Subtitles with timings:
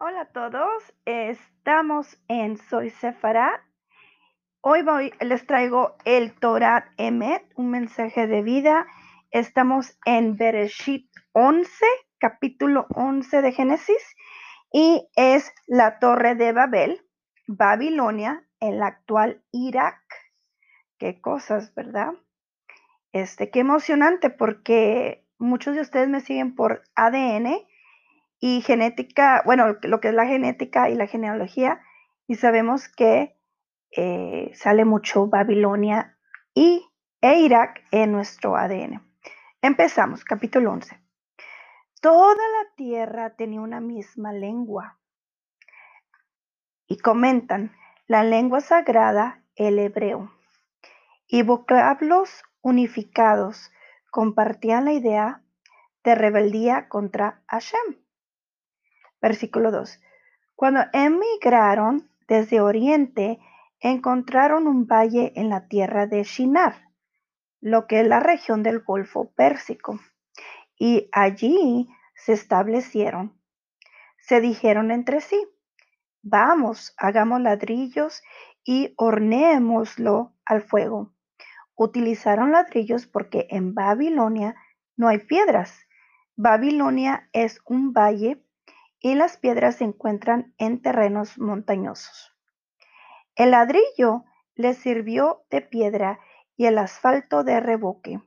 [0.00, 3.64] Hola a todos, estamos en Soy Sefará.
[4.60, 8.86] Hoy voy, les traigo el Torah Emet, un mensaje de vida.
[9.32, 11.84] Estamos en Bereshit 11,
[12.18, 14.14] capítulo 11 de Génesis,
[14.72, 17.04] y es la Torre de Babel,
[17.48, 20.00] Babilonia, en la actual Irak.
[20.98, 22.12] Qué cosas, ¿verdad?
[23.10, 27.66] Este, qué emocionante porque muchos de ustedes me siguen por ADN
[28.40, 31.80] y genética, bueno, lo que es la genética y la genealogía,
[32.26, 33.36] y sabemos que
[33.90, 36.16] eh, sale mucho Babilonia
[36.54, 36.84] y,
[37.20, 39.02] e Irak en nuestro ADN.
[39.62, 41.00] Empezamos, capítulo 11.
[42.00, 44.98] Toda la tierra tenía una misma lengua.
[46.86, 47.72] Y comentan,
[48.06, 50.30] la lengua sagrada, el hebreo.
[51.26, 53.72] Y vocablos unificados
[54.10, 55.42] compartían la idea
[56.04, 57.96] de rebeldía contra Hashem.
[59.20, 60.00] Versículo 2.
[60.54, 63.38] Cuando emigraron desde Oriente,
[63.80, 66.88] encontraron un valle en la tierra de Shinar,
[67.60, 70.00] lo que es la región del Golfo Pérsico,
[70.78, 73.40] y allí se establecieron.
[74.18, 75.48] Se dijeron entre sí,
[76.22, 78.22] vamos, hagamos ladrillos
[78.64, 81.14] y horneémoslo al fuego.
[81.74, 84.56] Utilizaron ladrillos porque en Babilonia
[84.96, 85.78] no hay piedras.
[86.36, 88.44] Babilonia es un valle
[89.00, 92.34] y las piedras se encuentran en terrenos montañosos.
[93.34, 96.18] El ladrillo les sirvió de piedra
[96.56, 98.20] y el asfalto de reboque.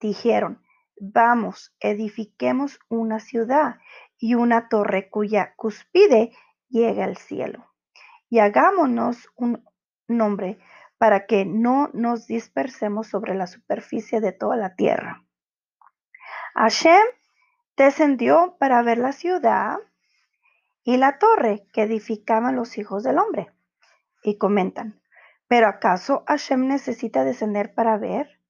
[0.00, 0.62] Dijeron,
[1.00, 3.76] vamos, edifiquemos una ciudad
[4.18, 6.32] y una torre cuya cúspide
[6.68, 7.66] llega al cielo.
[8.28, 9.64] Y hagámonos un
[10.06, 10.58] nombre
[10.98, 15.24] para que no nos dispersemos sobre la superficie de toda la tierra.
[16.54, 17.02] Hashem
[17.76, 19.78] descendió para ver la ciudad
[20.84, 23.52] y la torre que edificaban los hijos del hombre.
[24.22, 25.00] Y comentan,
[25.48, 28.40] ¿pero acaso Hashem necesita descender para ver?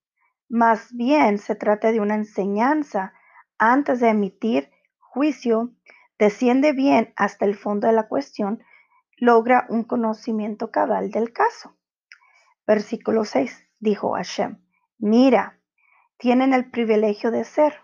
[0.48, 3.14] Más bien se trata de una enseñanza.
[3.58, 5.72] Antes de emitir juicio,
[6.18, 8.62] desciende bien hasta el fondo de la cuestión,
[9.16, 11.76] logra un conocimiento cabal del caso.
[12.66, 14.58] Versículo 6, dijo Hashem,
[14.98, 15.58] mira,
[16.16, 17.74] tienen el privilegio de ser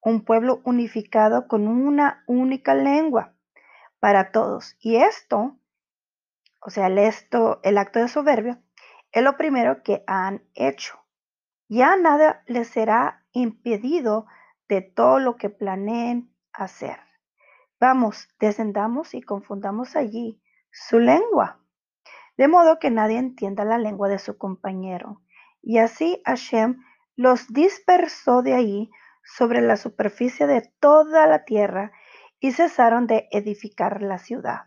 [0.00, 3.34] un pueblo unificado con una única lengua
[4.02, 4.76] para todos.
[4.80, 5.56] Y esto,
[6.60, 8.60] o sea, el, esto, el acto de soberbia,
[9.12, 10.98] es lo primero que han hecho.
[11.68, 14.26] Ya nada les será impedido
[14.68, 16.98] de todo lo que planeen hacer.
[17.78, 20.42] Vamos, descendamos y confundamos allí
[20.72, 21.60] su lengua,
[22.36, 25.22] de modo que nadie entienda la lengua de su compañero.
[25.62, 26.82] Y así Hashem
[27.14, 28.90] los dispersó de allí
[29.22, 31.92] sobre la superficie de toda la tierra
[32.42, 34.64] y cesaron de edificar la ciudad.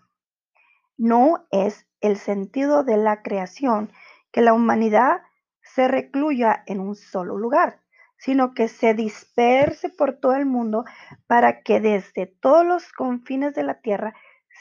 [0.97, 3.91] No es el sentido de la creación
[4.31, 5.21] que la humanidad
[5.61, 7.81] se recluya en un solo lugar,
[8.17, 10.85] sino que se disperse por todo el mundo
[11.27, 14.15] para que desde todos los confines de la tierra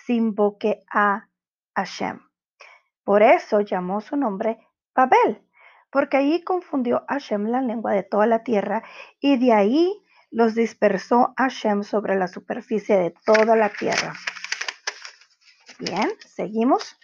[0.05, 1.29] se invoque a
[1.77, 2.19] Hashem.
[3.05, 4.59] Por eso llamó su nombre
[4.93, 5.41] Babel,
[5.93, 8.83] porque ahí confundió Hashem la lengua de toda la tierra
[9.21, 10.04] y de ahí
[10.35, 14.15] los dispersó Hashem sobre la superficie de toda la tierra.
[15.79, 16.99] Bien, seguimos.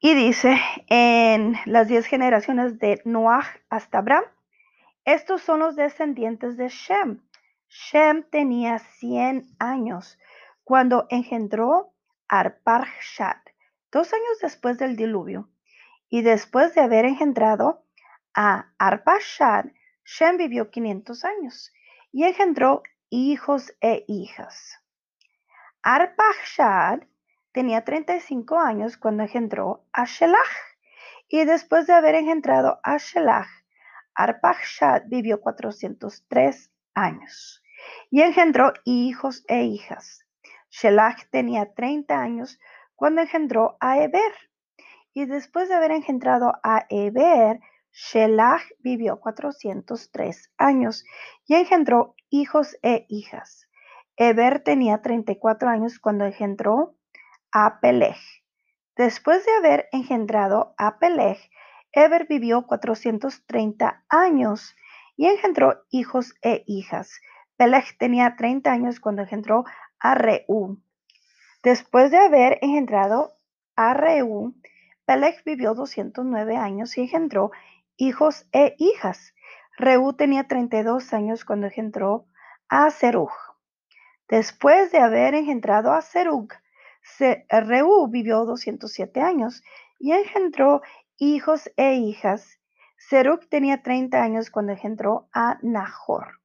[0.00, 4.26] Y dice, en las diez generaciones de Noah hasta Abraham,
[5.04, 7.20] estos son los descendientes de Shem.
[7.68, 10.20] Shem tenía 100 años
[10.62, 11.94] cuando engendró
[12.28, 13.38] Arpachshad,
[13.90, 15.50] dos años después del diluvio.
[16.08, 17.82] Y después de haber engendrado
[18.34, 19.64] a Arpachshad,
[20.06, 21.72] Shem vivió 500 años
[22.12, 24.80] y engendró hijos e hijas.
[25.82, 27.00] Arpachshad
[27.52, 30.38] tenía 35 años cuando engendró a Shelah.
[31.28, 33.48] Y después de haber engendrado a Shelah,
[34.14, 37.62] Arpachshad vivió 403 años
[38.10, 40.24] y engendró hijos e hijas.
[40.70, 42.60] Shelah tenía 30 años
[42.94, 44.32] cuando engendró a Eber.
[45.14, 47.60] Y después de haber engendrado a Eber,
[47.98, 51.06] Shelah vivió 403 años
[51.46, 53.70] y engendró hijos e hijas.
[54.16, 56.94] Eber tenía 34 años cuando engendró
[57.52, 58.16] a Peleg.
[58.96, 61.38] Después de haber engendrado a Peleg,
[61.90, 64.76] Eber vivió 430 años
[65.16, 67.18] y engendró hijos e hijas.
[67.56, 69.64] Peleg tenía 30 años cuando engendró
[69.98, 70.82] a Reú.
[71.62, 73.38] Después de haber engendrado
[73.74, 74.54] a Reú,
[75.06, 77.52] Peleg vivió 209 años y engendró
[77.96, 79.34] hijos e hijas.
[79.76, 82.26] Reú tenía 32 años cuando engendró
[82.68, 83.32] a Seruj.
[84.28, 86.48] Después de haber engendrado a Serug,
[87.48, 89.62] Reú vivió 207 años
[89.98, 90.82] y engendró
[91.16, 92.58] hijos e hijas.
[92.98, 96.40] Serug tenía 30 años cuando engendró a Nahor.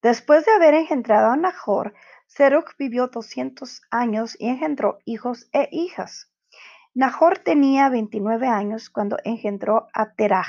[0.00, 1.94] Después de haber engendrado a Nahor,
[2.26, 6.30] Serug vivió 200 años y engendró hijos e hijas.
[6.96, 10.48] Nahor tenía 29 años cuando engendró a Teraj.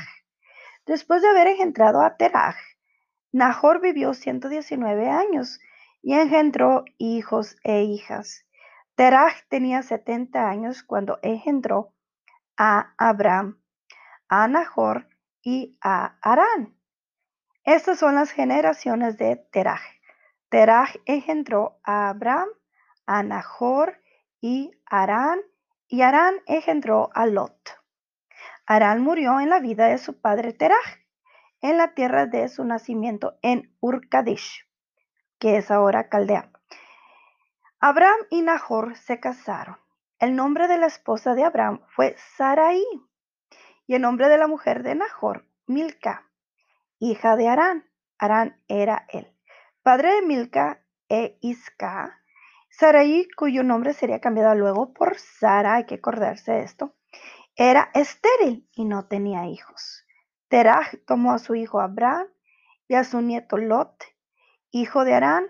[0.85, 2.55] Después de haber engendrado a Teraj,
[3.33, 5.59] Nahor vivió 119 años
[6.01, 8.45] y engendró hijos e hijas.
[8.95, 11.93] Teraj tenía 70 años cuando engendró
[12.55, 13.61] a Abraham,
[14.29, 15.09] a Nahor
[15.43, 16.77] y a Arán.
[17.65, 19.81] Estas son las generaciones de Teraj.
[20.47, 22.47] Teraj engendró a Abraham,
[23.05, 24.01] a Nahor
[24.39, 25.41] y Arán,
[25.87, 27.77] y Arán engendró a Lot.
[28.65, 30.99] Arán murió en la vida de su padre Teraj,
[31.61, 34.67] en la tierra de su nacimiento en Urkadish,
[35.39, 36.51] que es ahora Caldea.
[37.79, 39.77] Abraham y Nahor se casaron.
[40.19, 42.83] El nombre de la esposa de Abraham fue Sarai
[43.85, 46.27] y el nombre de la mujer de Nahor, Milca,
[46.99, 47.85] hija de Arán.
[48.17, 49.31] Arán era él,
[49.83, 52.19] padre de Milca e Isca.
[52.79, 56.93] Sarai, cuyo nombre sería cambiado luego por Sara, hay que acordarse de esto,
[57.55, 60.05] era estéril y no tenía hijos.
[60.47, 62.27] Teraj tomó a su hijo Abraham
[62.87, 64.03] y a su nieto Lot,
[64.69, 65.47] hijo de Arán,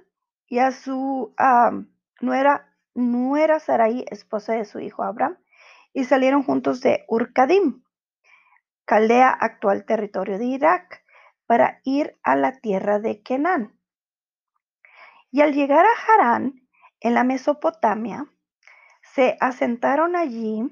[0.47, 1.35] y a su
[2.21, 5.37] nuera, nuera Sarai, esposa de su hijo Abraham,
[5.91, 7.83] y salieron juntos de Urkadim,
[8.85, 11.03] Caldea, actual territorio de Irak,
[11.45, 13.77] para ir a la tierra de Kenán.
[15.29, 16.66] Y al llegar a Harán,
[16.99, 18.25] en la Mesopotamia,
[19.13, 20.63] se asentaron allí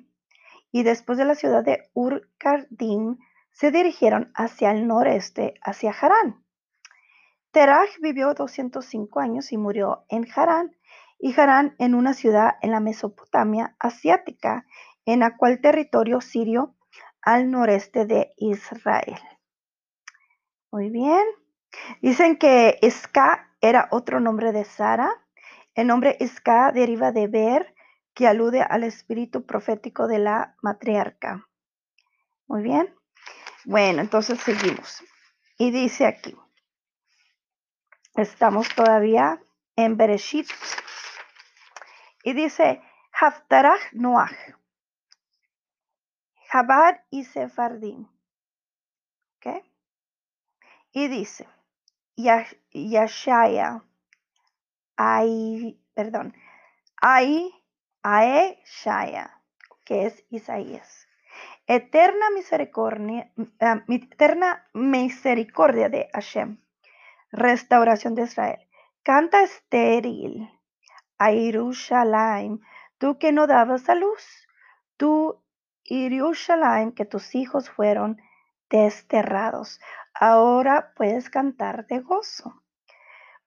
[0.72, 3.18] y después de la ciudad de Urkadim
[3.51, 6.44] se dirigieron hacia el noreste, hacia Harán.
[7.51, 10.75] Teraj vivió 205 años y murió en Harán,
[11.18, 14.66] y Harán en una ciudad en la Mesopotamia asiática,
[15.06, 16.75] en aquel territorio sirio
[17.22, 19.19] al noreste de Israel.
[20.72, 21.24] Muy bien.
[22.01, 25.10] Dicen que Isca era otro nombre de Sara.
[25.75, 27.75] El nombre Isca deriva de ver,
[28.13, 31.45] que alude al espíritu profético de la matriarca.
[32.48, 32.95] Muy bien.
[33.66, 35.04] Bueno, entonces seguimos.
[35.57, 36.33] Y dice aquí,
[38.16, 39.42] estamos todavía
[39.75, 40.50] en Bereshit.
[42.24, 42.81] Y dice,
[43.12, 44.31] Haftarah Noach,
[46.50, 48.07] Jabad y Sefardim.
[49.38, 49.63] ¿Ok?
[50.92, 51.50] Y dice,
[52.16, 53.83] Yashaya,
[54.98, 56.34] ay, perdón,
[57.02, 57.52] Ay,
[58.02, 59.42] Ae Shaya,
[59.84, 61.08] que es Isaías.
[61.68, 66.58] Eterna misericordia, eh, eterna misericordia de Hashem.
[67.32, 68.68] Restauración de Israel.
[69.04, 70.50] Canta estéril
[71.18, 72.62] a Jerusalén,
[72.98, 74.48] tú que no dabas a luz,
[74.98, 75.44] tú
[75.84, 78.22] Jerusalén, que tus hijos fueron
[78.70, 79.80] desterrados.
[80.14, 82.64] Ahora puedes cantar de gozo.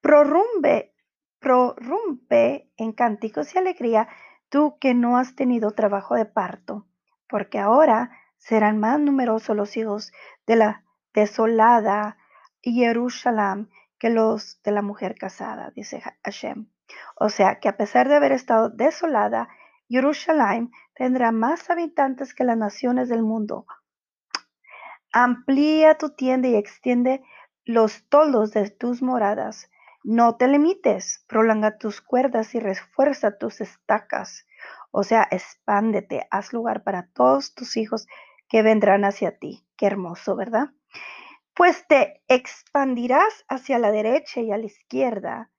[0.00, 0.94] Prorrumbe,
[1.40, 4.08] prorrumpe en cánticos y alegría,
[4.48, 6.86] tú que no has tenido trabajo de parto,
[7.28, 10.12] porque ahora serán más numerosos los hijos
[10.46, 12.16] de la desolada
[12.62, 13.68] Jerusalén
[13.98, 16.68] que los de la mujer casada, dice Hashem.
[17.16, 19.48] O sea que a pesar de haber estado desolada,
[19.88, 23.66] Jerusalén tendrá más habitantes que las naciones del mundo.
[25.12, 27.22] Amplía tu tienda y extiende
[27.64, 29.70] los toldos de tus moradas.
[30.04, 34.46] No te limites, prolonga tus cuerdas y refuerza tus estacas.
[34.90, 38.06] O sea, expándete, haz lugar para todos tus hijos
[38.48, 39.66] que vendrán hacia ti.
[39.76, 40.70] Qué hermoso, ¿verdad?
[41.54, 45.50] Pues te expandirás hacia la derecha y a la izquierda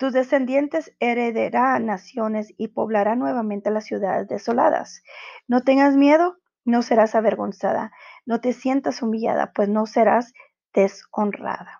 [0.00, 5.02] tus descendientes heredarán naciones y poblarán nuevamente las ciudades desoladas.
[5.46, 7.92] No tengas miedo, no serás avergonzada.
[8.24, 10.32] No te sientas humillada, pues no serás
[10.72, 11.79] deshonrada.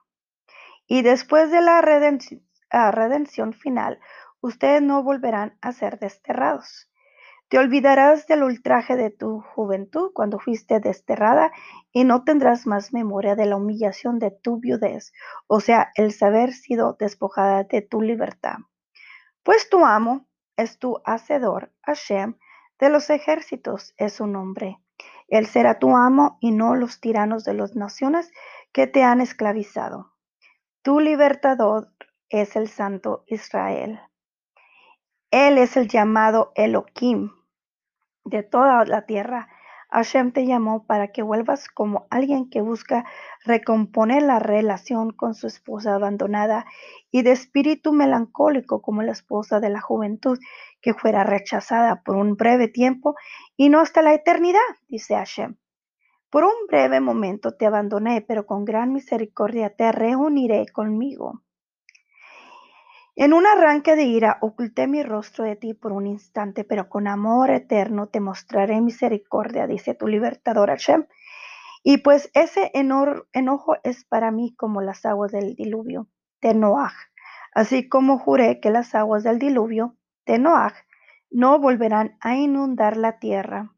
[0.92, 4.00] Y después de la ah, redención, final,
[4.40, 6.90] ustedes no volverán a ser desterrados.
[7.48, 11.52] Te olvidarás del ultraje de tu juventud cuando fuiste desterrada
[11.92, 15.12] y no tendrás más memoria de la humillación de tu viudez,
[15.46, 18.56] o sea, el saber sido despojada de tu libertad.
[19.44, 22.36] Pues tu amo es tu hacedor, Hashem,
[22.80, 24.80] de los ejércitos es su nombre.
[25.28, 28.32] Él será tu amo y no los tiranos de las naciones
[28.72, 30.10] que te han esclavizado.
[30.82, 31.92] Tu libertador
[32.30, 34.00] es el Santo Israel.
[35.30, 37.32] Él es el llamado Elohim,
[38.24, 39.50] de toda la tierra.
[39.90, 43.04] Hashem te llamó para que vuelvas como alguien que busca
[43.44, 46.64] recomponer la relación con su esposa abandonada
[47.10, 50.38] y de espíritu melancólico como la esposa de la juventud
[50.80, 53.16] que fuera rechazada por un breve tiempo
[53.54, 55.58] y no hasta la eternidad, dice Hashem.
[56.30, 61.42] Por un breve momento te abandoné, pero con gran misericordia te reuniré conmigo.
[63.16, 67.08] En un arranque de ira oculté mi rostro de ti por un instante, pero con
[67.08, 71.06] amor eterno te mostraré misericordia, dice tu libertador Hashem.
[71.82, 76.06] Y pues ese enojo es para mí como las aguas del diluvio
[76.40, 76.94] de Noah.
[77.52, 79.96] Así como juré que las aguas del diluvio
[80.26, 80.74] de Noah
[81.30, 83.72] no volverán a inundar la tierra.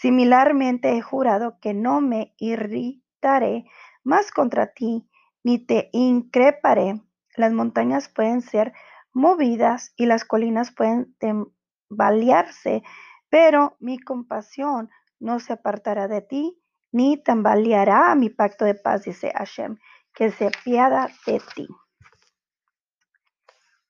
[0.00, 3.64] Similarmente he jurado que no me irritaré
[4.04, 5.08] más contra ti,
[5.42, 7.00] ni te increparé
[7.36, 8.72] las montañas pueden ser
[9.12, 12.82] movidas y las colinas pueden tambalearse,
[13.28, 16.58] pero mi compasión no se apartará de ti,
[16.92, 19.76] ni tambaleará mi pacto de paz, dice Hashem,
[20.14, 21.68] que se piada de ti.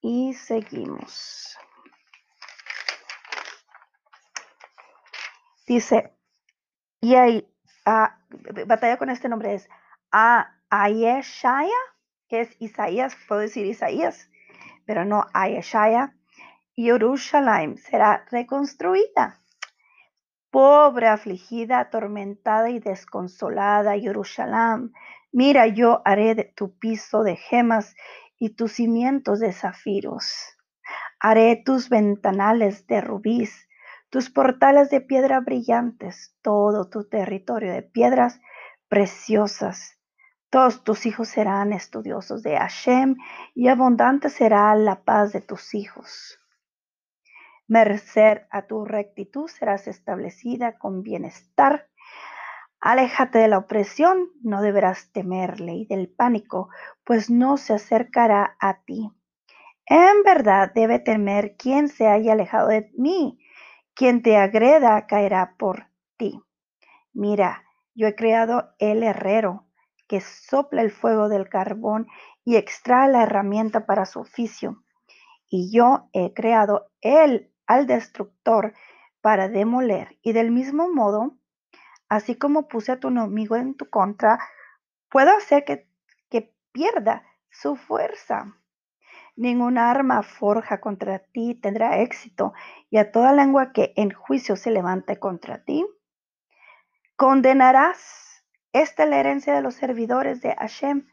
[0.01, 1.57] Y seguimos.
[5.67, 6.13] Dice,
[7.01, 7.49] y ahí,
[7.85, 8.19] ah,
[8.67, 9.69] batalla con este nombre es
[10.13, 11.71] a Ayeshaya,
[12.29, 14.31] que es Isaías, puedo decir Isaías,
[14.85, 16.15] pero no Ayeshaya,
[16.77, 19.41] Jerusalén será reconstruida.
[20.51, 24.93] Pobre, afligida, atormentada y desconsolada, Jerusalén,
[25.33, 27.95] mira, yo haré de tu piso de gemas
[28.39, 30.57] y tus cimientos de zafiros.
[31.19, 33.66] Haré tus ventanales de rubíes,
[34.17, 38.41] tus portales de piedra brillantes, todo tu territorio de piedras
[38.89, 39.97] preciosas
[40.49, 43.17] todos tus hijos serán estudiosos de Hashem
[43.55, 46.41] y abundante será la paz de tus hijos.
[47.69, 51.91] Merced a tu rectitud serás establecida con bienestar.
[52.81, 56.71] Aléjate de la opresión, no deberás temerle y del pánico,
[57.05, 59.11] pues no se acercará a ti.
[59.85, 63.39] En verdad debe temer quien se haya alejado de mí,
[63.97, 65.89] quien te agreda caerá por
[66.19, 66.41] ti.
[67.15, 69.67] Mira, yo he creado el herrero
[70.07, 72.07] que sopla el fuego del carbón
[72.45, 74.85] y extrae la herramienta para su oficio.
[75.49, 78.75] Y yo he creado él al destructor
[79.23, 80.19] para demoler.
[80.21, 81.39] Y del mismo modo,
[82.11, 84.39] así como puse a tu enemigo en tu contra,
[85.09, 85.89] puedo hacer que,
[86.29, 88.55] que pierda su fuerza.
[89.37, 92.55] Ninguna arma forja contra ti tendrá éxito,
[92.91, 95.87] y a toda lengua que en juicio se levante contra ti,
[97.17, 98.27] condenarás
[98.73, 101.07] esta es la herencia de los servidores de Hashem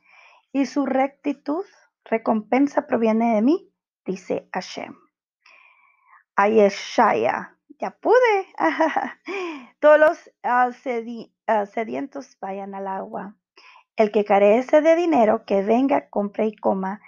[0.52, 1.64] y su rectitud,
[2.04, 3.72] recompensa proviene de mí,
[4.06, 4.94] dice Hashem.
[6.36, 8.48] Ayeshaya, ya pude.
[9.80, 13.38] Todos los sedientos vayan al agua.
[13.96, 17.00] El que carece de dinero, que venga, compre y coma.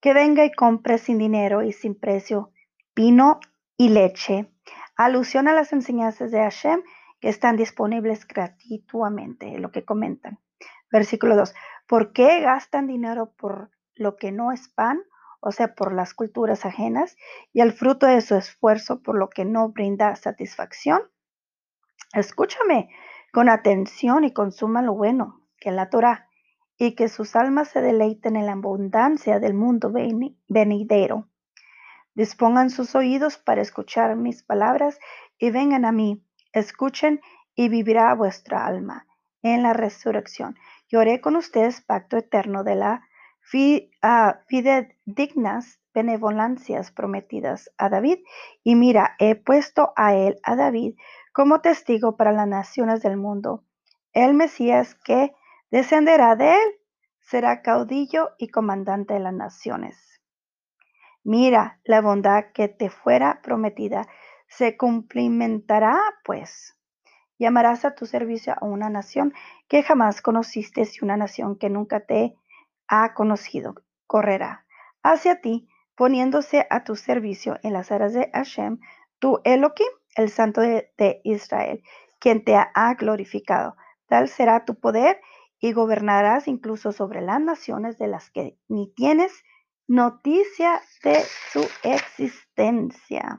[0.00, 2.52] Que venga y compre sin dinero y sin precio
[2.94, 3.40] vino
[3.76, 4.52] y leche.
[4.96, 6.82] Alusión a las enseñanzas de Hashem
[7.20, 10.38] que están disponibles gratuitamente, lo que comentan.
[10.90, 11.54] Versículo 2.
[11.86, 15.02] ¿Por qué gastan dinero por lo que no es pan?
[15.40, 17.16] O sea, por las culturas ajenas
[17.52, 21.02] y el fruto de su esfuerzo por lo que no brinda satisfacción.
[22.12, 22.90] Escúchame
[23.32, 26.28] con atención y consuma lo bueno, que la Torah,
[26.80, 29.92] y que sus almas se deleiten en la abundancia del mundo
[30.48, 31.28] venidero.
[32.14, 34.98] Dispongan sus oídos para escuchar mis palabras
[35.38, 37.20] y vengan a mí Escuchen
[37.54, 39.06] y vivirá vuestra alma
[39.42, 40.56] en la resurrección.
[40.88, 43.06] Yo haré con ustedes pacto eterno de la
[44.02, 48.18] ah, fidedignas benevolencias prometidas a David.
[48.64, 50.94] Y mira, he puesto a él, a David,
[51.32, 53.64] como testigo para las naciones del mundo.
[54.12, 55.32] El Mesías que
[55.70, 56.80] descenderá de él
[57.20, 60.20] será caudillo y comandante de las naciones.
[61.22, 64.08] Mira la bondad que te fuera prometida
[64.48, 66.76] se cumplimentará, pues.
[67.38, 69.32] Llamarás a tu servicio a una nación
[69.68, 72.34] que jamás conociste y una nación que nunca te
[72.88, 73.74] ha conocido
[74.06, 74.66] correrá
[75.04, 78.80] hacia ti, poniéndose a tu servicio en las aras de Hashem,
[79.20, 81.82] tu Elohim, el Santo de, de Israel,
[82.18, 83.76] quien te ha glorificado.
[84.08, 85.20] Tal será tu poder
[85.60, 89.44] y gobernarás incluso sobre las naciones de las que ni tienes
[89.86, 93.38] noticia de su existencia.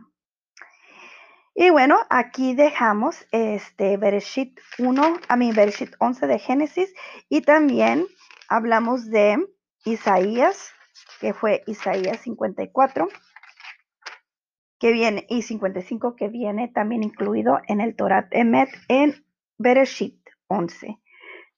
[1.53, 6.93] Y bueno, aquí dejamos este Bereshit 1, a mi Bereshit 11 de Génesis
[7.27, 8.05] y también
[8.47, 9.37] hablamos de
[9.83, 10.71] Isaías,
[11.19, 13.07] que fue Isaías 54,
[14.79, 19.25] que viene, y 55, que viene también incluido en el Torah Emet en
[19.57, 20.99] Bereshit 11.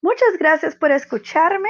[0.03, 1.69] Muchas gracias por escucharme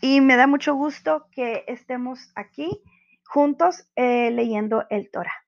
[0.00, 2.80] y me da mucho gusto que estemos aquí
[3.24, 5.43] juntos eh, leyendo el Torah.